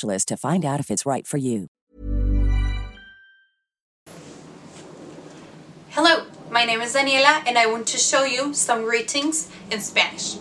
[0.00, 1.68] to find out if it's right for you.
[5.90, 10.38] Hello, my name is Daniela and I want to show you some greetings in Spanish.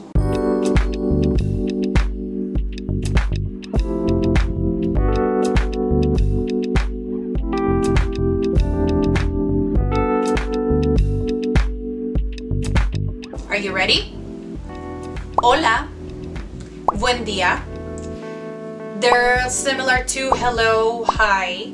[13.50, 14.16] Are you ready?
[15.44, 15.90] Hola,
[16.98, 17.71] buen día.
[19.02, 21.74] They're similar to hello, hi,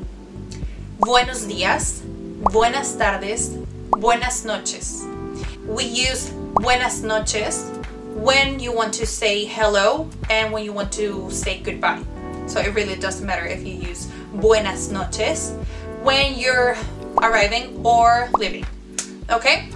[0.98, 2.00] buenos días,
[2.40, 3.50] buenas tardes,
[3.90, 5.04] buenas noches.
[5.66, 7.70] We use buenas noches
[8.14, 12.02] when you want to say hello and when you want to say goodbye.
[12.46, 15.52] So it really doesn't matter if you use buenas noches
[16.02, 16.78] when you're
[17.22, 18.64] arriving or leaving.
[19.28, 19.68] Okay?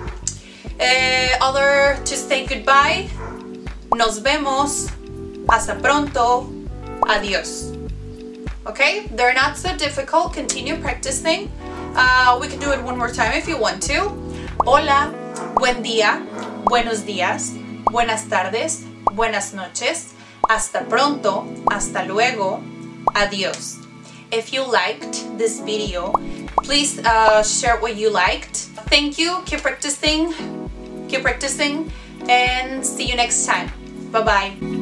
[0.80, 3.10] Uh, other to say goodbye,
[3.94, 4.90] nos vemos,
[5.50, 6.61] hasta pronto,
[7.08, 7.76] adios.
[8.66, 9.08] Okay?
[9.12, 10.34] They're not so difficult.
[10.34, 11.50] Continue practicing.
[11.94, 14.10] Uh, we can do it one more time if you want to.
[14.64, 15.12] Hola,
[15.56, 16.24] buen día,
[16.64, 17.52] buenos días,
[17.90, 20.14] buenas tardes, buenas noches,
[20.48, 22.62] hasta pronto, hasta luego,
[23.14, 23.78] adios.
[24.30, 26.12] If you liked this video,
[26.62, 28.56] please uh, share what you liked.
[28.88, 29.42] Thank you.
[29.44, 30.32] Keep practicing.
[31.08, 31.92] Keep practicing.
[32.28, 33.70] And see you next time.
[34.10, 34.81] Bye bye